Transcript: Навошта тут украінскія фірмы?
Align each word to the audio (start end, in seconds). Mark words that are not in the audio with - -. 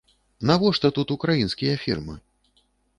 Навошта 0.51 0.91
тут 0.97 1.15
украінскія 1.17 1.79
фірмы? 1.85 2.21